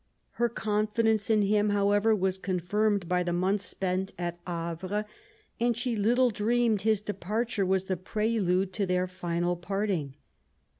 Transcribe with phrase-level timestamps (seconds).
[0.41, 5.05] Her confidence in him, however, was confirmed by the months spent at Havre,
[5.59, 10.15] and she little dreamed his departure was the prelude to their final parting.